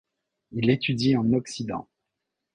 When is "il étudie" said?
0.51-1.15